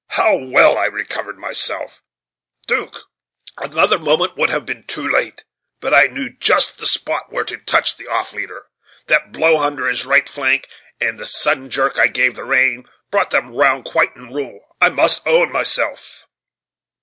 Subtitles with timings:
[0.17, 2.01] How well I recovered myself,
[2.65, 3.01] 'Duke!
[3.59, 5.43] Another moment would have been too late;
[5.79, 8.65] but I knew just the spot where to touch the off leader;
[9.05, 10.67] that blow under his right flank,
[10.99, 14.89] and the sudden jerk I gave the rein, brought them round quite in rule, I
[14.89, 16.25] must own myself."